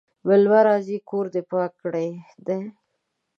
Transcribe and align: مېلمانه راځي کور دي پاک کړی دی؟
مېلمانه 0.27 0.63
راځي 0.67 0.97
کور 1.09 1.25
دي 1.33 1.41
پاک 1.51 1.71
کړی 1.81 2.09
دی؟ 2.45 2.57